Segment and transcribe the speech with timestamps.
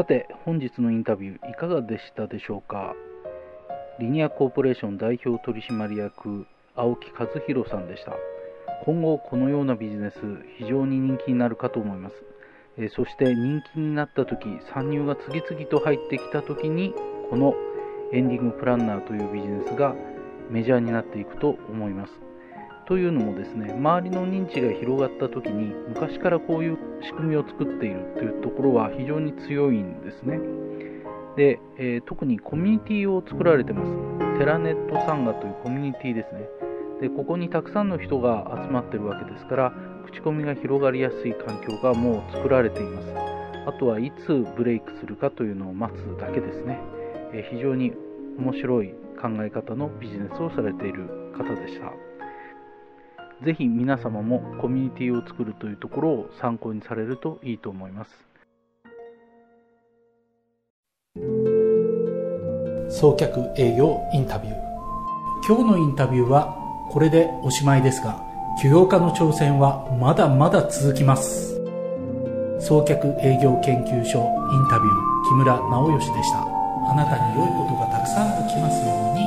[0.00, 2.94] さて本日のインタビューいかがでしたでしょうか？
[3.98, 8.14] リニアコーポレーション代表取締役青木和弘さんでした。
[8.86, 10.16] 今後このようなビジネス
[10.56, 12.14] 非常に人気になるかと思います。
[12.78, 16.94] えそして人気になった時参入が次々と入ってきた時に
[17.28, 17.54] この
[18.14, 19.94] エンディングプランナーというビジネスが
[20.48, 22.12] メジャーになっていくと思います。
[22.90, 30.40] というのもですね周りの認知が広がった時に昔からこういう仕組みを作っているというところは非常に強いんですね。
[31.36, 34.38] で、えー、特にコミュニティを作られてます。
[34.40, 36.48] テラネットサンガというコミュニティですね。
[37.00, 39.72] でここにたくさんの人が集まってるわけですから
[40.06, 43.06] 口コミが広がりやすい環境がもう作られています。
[43.68, 46.80] あとはいつブレイクするかというのを待つだけですね、
[47.32, 47.92] えー、非常に
[48.36, 48.88] 面白い
[49.22, 51.06] 考え方のビジネスをされている
[51.38, 52.09] 方でした。
[53.44, 58.10] ぜひ皆様もコミュニティを作るというところを参考にされるといいと思います。
[62.90, 64.54] 送客営業インタビュー。
[65.46, 66.54] 今日のインタビューは
[66.90, 68.22] これでおしまいですが
[68.60, 71.56] 起業家の挑戦はまだまだ続きます。
[72.60, 74.18] 送客営業研究所
[74.52, 76.40] インタビュー木村直義でした。
[76.90, 79.19] あなたに良いことがたくさん起きますように。